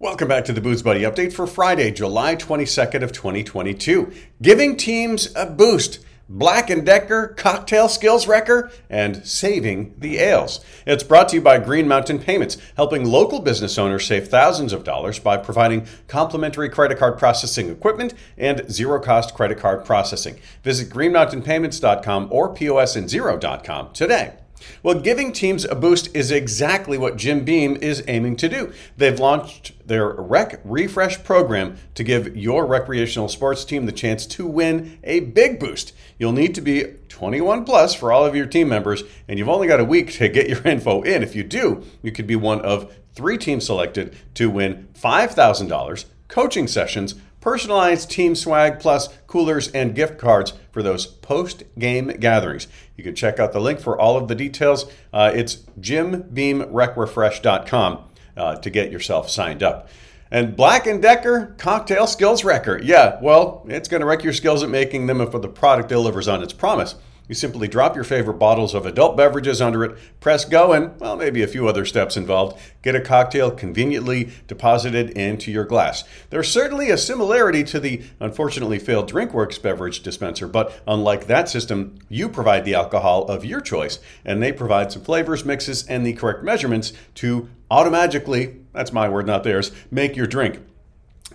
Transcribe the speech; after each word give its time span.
Welcome 0.00 0.28
back 0.28 0.44
to 0.44 0.52
the 0.52 0.60
Booze 0.60 0.80
Buddy 0.80 1.00
update 1.00 1.32
for 1.32 1.44
Friday, 1.44 1.90
July 1.90 2.36
22nd 2.36 3.02
of 3.02 3.10
2022. 3.10 4.12
Giving 4.40 4.76
teams 4.76 5.34
a 5.34 5.44
boost. 5.44 5.98
Black 6.28 6.68
& 6.76 6.84
Decker, 6.84 7.34
Cocktail 7.36 7.88
Skills 7.88 8.28
Wrecker, 8.28 8.70
and 8.88 9.26
Saving 9.26 9.96
the 9.98 10.18
Ales. 10.18 10.64
It's 10.86 11.02
brought 11.02 11.30
to 11.30 11.36
you 11.36 11.42
by 11.42 11.58
Green 11.58 11.88
Mountain 11.88 12.20
Payments, 12.20 12.58
helping 12.76 13.06
local 13.06 13.40
business 13.40 13.76
owners 13.76 14.06
save 14.06 14.28
thousands 14.28 14.72
of 14.72 14.84
dollars 14.84 15.18
by 15.18 15.36
providing 15.36 15.88
complimentary 16.06 16.68
credit 16.68 16.98
card 16.98 17.18
processing 17.18 17.68
equipment 17.68 18.14
and 18.36 18.70
zero-cost 18.70 19.34
credit 19.34 19.58
card 19.58 19.84
processing. 19.84 20.38
Visit 20.62 20.90
greenmountainpayments.com 20.90 22.28
or 22.30 22.54
posandzero.com 22.54 23.92
today. 23.94 24.34
Well, 24.82 25.00
giving 25.00 25.32
teams 25.32 25.64
a 25.64 25.74
boost 25.74 26.14
is 26.14 26.30
exactly 26.30 26.98
what 26.98 27.16
Jim 27.16 27.44
Beam 27.44 27.76
is 27.76 28.02
aiming 28.08 28.36
to 28.36 28.48
do. 28.48 28.72
They've 28.96 29.18
launched 29.18 29.72
their 29.86 30.08
Rec 30.10 30.60
Refresh 30.64 31.22
program 31.24 31.76
to 31.94 32.04
give 32.04 32.36
your 32.36 32.66
recreational 32.66 33.28
sports 33.28 33.64
team 33.64 33.86
the 33.86 33.92
chance 33.92 34.26
to 34.26 34.46
win 34.46 34.98
a 35.04 35.20
big 35.20 35.58
boost. 35.58 35.92
You'll 36.18 36.32
need 36.32 36.54
to 36.54 36.60
be 36.60 36.84
21 37.08 37.64
plus 37.64 37.94
for 37.94 38.12
all 38.12 38.24
of 38.24 38.36
your 38.36 38.46
team 38.46 38.68
members, 38.68 39.02
and 39.26 39.38
you've 39.38 39.48
only 39.48 39.66
got 39.66 39.80
a 39.80 39.84
week 39.84 40.12
to 40.14 40.28
get 40.28 40.48
your 40.48 40.62
info 40.64 41.02
in. 41.02 41.22
If 41.22 41.34
you 41.34 41.44
do, 41.44 41.84
you 42.02 42.12
could 42.12 42.26
be 42.26 42.36
one 42.36 42.60
of 42.60 42.94
three 43.14 43.38
teams 43.38 43.66
selected 43.66 44.16
to 44.34 44.48
win 44.48 44.88
$5,000 44.94 46.04
coaching 46.28 46.68
sessions 46.68 47.14
personalized 47.40 48.10
team 48.10 48.34
swag 48.34 48.80
plus 48.80 49.08
coolers 49.26 49.70
and 49.72 49.94
gift 49.94 50.18
cards 50.18 50.54
for 50.70 50.82
those 50.82 51.06
post 51.06 51.62
game 51.78 52.08
gatherings. 52.08 52.66
You 52.96 53.04
can 53.04 53.14
check 53.14 53.38
out 53.38 53.52
the 53.52 53.60
link 53.60 53.80
for 53.80 53.98
all 53.98 54.16
of 54.16 54.28
the 54.28 54.34
details. 54.34 54.90
Uh, 55.12 55.30
it's 55.34 55.56
jimbeamrecrefresh.com 55.80 57.98
uh, 58.36 58.56
to 58.56 58.70
get 58.70 58.92
yourself 58.92 59.30
signed 59.30 59.62
up. 59.62 59.88
And 60.30 60.54
Black 60.54 60.84
& 60.84 61.00
Decker 61.00 61.54
Cocktail 61.56 62.06
Skills 62.06 62.44
Wrecker. 62.44 62.78
Yeah, 62.82 63.18
well, 63.22 63.64
it's 63.68 63.88
going 63.88 64.00
to 64.00 64.06
wreck 64.06 64.22
your 64.22 64.34
skills 64.34 64.62
at 64.62 64.68
making 64.68 65.06
them 65.06 65.22
if 65.22 65.32
the 65.32 65.48
product 65.48 65.88
delivers 65.88 66.28
on 66.28 66.42
its 66.42 66.52
promise. 66.52 66.96
You 67.28 67.34
simply 67.34 67.68
drop 67.68 67.94
your 67.94 68.04
favorite 68.04 68.38
bottles 68.38 68.74
of 68.74 68.86
adult 68.86 69.16
beverages 69.16 69.60
under 69.60 69.84
it, 69.84 69.98
press 70.18 70.46
go, 70.46 70.72
and, 70.72 70.98
well, 70.98 71.14
maybe 71.14 71.42
a 71.42 71.46
few 71.46 71.68
other 71.68 71.84
steps 71.84 72.16
involved. 72.16 72.58
Get 72.82 72.94
a 72.94 73.00
cocktail 73.00 73.50
conveniently 73.50 74.30
deposited 74.46 75.10
into 75.10 75.52
your 75.52 75.64
glass. 75.64 76.04
There's 76.30 76.50
certainly 76.50 76.90
a 76.90 76.96
similarity 76.96 77.62
to 77.64 77.78
the 77.78 78.02
unfortunately 78.18 78.78
failed 78.78 79.12
DrinkWorks 79.12 79.60
beverage 79.60 80.02
dispenser, 80.02 80.48
but 80.48 80.80
unlike 80.86 81.26
that 81.26 81.50
system, 81.50 81.98
you 82.08 82.30
provide 82.30 82.64
the 82.64 82.74
alcohol 82.74 83.26
of 83.26 83.44
your 83.44 83.60
choice, 83.60 83.98
and 84.24 84.42
they 84.42 84.50
provide 84.50 84.90
some 84.90 85.02
flavors, 85.02 85.44
mixes, 85.44 85.86
and 85.86 86.06
the 86.06 86.14
correct 86.14 86.42
measurements 86.42 86.94
to 87.16 87.50
automatically, 87.70 88.56
that's 88.72 88.92
my 88.92 89.08
word, 89.08 89.26
not 89.26 89.44
theirs, 89.44 89.70
make 89.90 90.16
your 90.16 90.26
drink. 90.26 90.60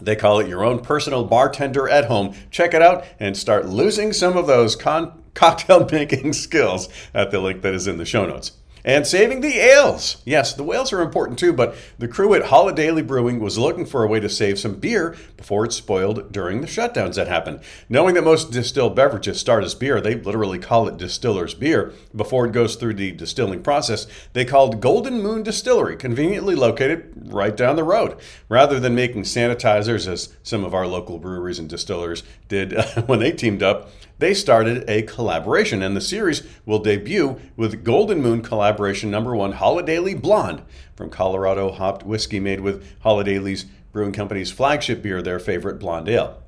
They 0.01 0.15
call 0.15 0.39
it 0.39 0.47
your 0.47 0.63
own 0.63 0.79
personal 0.79 1.23
bartender 1.23 1.87
at 1.87 2.05
home. 2.05 2.33
Check 2.49 2.73
it 2.73 2.81
out 2.81 3.05
and 3.19 3.37
start 3.37 3.67
losing 3.67 4.11
some 4.11 4.35
of 4.35 4.47
those 4.47 4.75
con- 4.75 5.22
cocktail 5.33 5.87
making 5.91 6.33
skills 6.33 6.89
at 7.13 7.31
the 7.31 7.39
link 7.39 7.61
that 7.61 7.73
is 7.73 7.87
in 7.87 7.97
the 7.97 8.05
show 8.05 8.25
notes. 8.25 8.51
And 8.85 9.07
saving 9.07 9.39
the 9.39 9.59
ales. 9.59 10.21
Yes, 10.25 10.53
the 10.53 10.63
whales 10.63 10.91
are 10.91 11.01
important 11.01 11.39
too, 11.39 11.53
but 11.53 11.73
the 11.99 12.07
crew 12.07 12.33
at 12.33 12.43
Holidaily 12.43 13.05
Brewing 13.05 13.39
was 13.39 13.57
looking 13.57 13.85
for 13.85 14.03
a 14.03 14.07
way 14.07 14.19
to 14.19 14.27
save 14.27 14.59
some 14.59 14.75
beer 14.75 15.15
before 15.37 15.63
it 15.63 15.71
spoiled 15.71 16.33
during 16.33 16.59
the 16.59 16.67
shutdowns 16.67 17.15
that 17.15 17.29
happened. 17.29 17.61
Knowing 17.87 18.15
that 18.15 18.25
most 18.25 18.51
distilled 18.51 18.93
beverages 18.93 19.39
start 19.39 19.63
as 19.63 19.73
beer, 19.73 20.01
they 20.01 20.15
literally 20.15 20.59
call 20.59 20.89
it 20.89 20.97
distiller's 20.97 21.53
beer 21.53 21.93
before 22.13 22.45
it 22.45 22.51
goes 22.51 22.75
through 22.75 22.95
the 22.95 23.13
distilling 23.13 23.63
process. 23.63 24.05
They 24.33 24.43
called 24.43 24.81
Golden 24.81 25.21
Moon 25.21 25.43
Distillery, 25.43 25.95
conveniently 25.95 26.55
located 26.55 27.31
right 27.31 27.55
down 27.55 27.77
the 27.77 27.85
road. 27.85 28.17
Rather 28.49 28.81
than 28.81 28.95
making 28.95 29.23
sanitizers, 29.23 30.11
as 30.11 30.35
some 30.43 30.65
of 30.65 30.73
our 30.73 30.87
local 30.87 31.19
breweries 31.19 31.59
and 31.59 31.69
distillers 31.69 32.23
did 32.49 32.73
when 33.05 33.19
they 33.19 33.31
teamed 33.31 33.63
up, 33.63 33.89
they 34.19 34.33
started 34.33 34.89
a 34.89 35.01
collaboration, 35.01 35.81
and 35.81 35.97
the 35.97 36.01
series 36.01 36.43
will 36.65 36.79
debut 36.79 37.39
with 37.57 37.83
Golden 37.83 38.21
Moon 38.21 38.41
collaboration 38.41 38.72
number 38.79 39.35
one 39.35 39.53
Holidaily 39.53 40.19
Blonde 40.19 40.63
from 40.95 41.09
Colorado 41.09 41.71
hopped 41.71 42.05
whiskey 42.05 42.39
made 42.39 42.61
with 42.61 42.85
Holidaily's 43.01 43.65
brewing 43.91 44.11
company's 44.11 44.51
flagship 44.51 45.01
beer, 45.01 45.21
their 45.21 45.39
favorite 45.39 45.79
blonde 45.79 46.09
ale. 46.09 46.41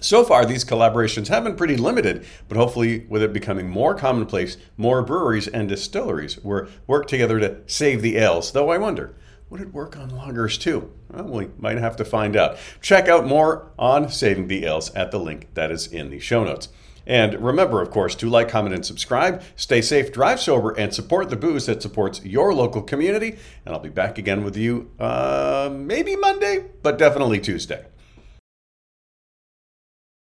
So 0.00 0.24
far, 0.24 0.44
these 0.44 0.64
collaborations 0.64 1.28
have 1.28 1.44
been 1.44 1.54
pretty 1.54 1.76
limited, 1.76 2.26
but 2.48 2.56
hopefully, 2.56 3.06
with 3.08 3.22
it 3.22 3.32
becoming 3.32 3.70
more 3.70 3.94
commonplace, 3.94 4.56
more 4.76 5.02
breweries 5.02 5.46
and 5.46 5.68
distilleries 5.68 6.38
will 6.38 6.66
work 6.88 7.06
together 7.06 7.38
to 7.38 7.58
save 7.66 8.02
the 8.02 8.16
ales. 8.16 8.52
Though 8.52 8.70
I 8.70 8.78
wonder, 8.78 9.14
would 9.48 9.60
it 9.60 9.72
work 9.72 9.96
on 9.96 10.10
lagers 10.10 10.60
too? 10.60 10.90
Well, 11.08 11.24
we 11.24 11.50
might 11.58 11.78
have 11.78 11.94
to 11.96 12.04
find 12.04 12.36
out. 12.36 12.58
Check 12.80 13.06
out 13.06 13.26
more 13.26 13.70
on 13.78 14.08
saving 14.08 14.48
the 14.48 14.64
ales 14.64 14.92
at 14.94 15.12
the 15.12 15.20
link 15.20 15.48
that 15.54 15.70
is 15.70 15.86
in 15.86 16.10
the 16.10 16.18
show 16.18 16.42
notes. 16.42 16.68
And 17.06 17.34
remember, 17.44 17.82
of 17.82 17.90
course, 17.90 18.14
to 18.16 18.28
like, 18.28 18.48
comment, 18.48 18.74
and 18.74 18.86
subscribe. 18.86 19.42
Stay 19.56 19.80
safe, 19.80 20.12
drive 20.12 20.40
sober, 20.40 20.70
and 20.72 20.94
support 20.94 21.30
the 21.30 21.36
booze 21.36 21.66
that 21.66 21.82
supports 21.82 22.24
your 22.24 22.54
local 22.54 22.82
community. 22.82 23.36
And 23.64 23.74
I'll 23.74 23.80
be 23.80 23.88
back 23.88 24.18
again 24.18 24.44
with 24.44 24.56
you 24.56 24.90
uh, 24.98 25.70
maybe 25.72 26.16
Monday, 26.16 26.66
but 26.82 26.98
definitely 26.98 27.40
Tuesday. 27.40 27.86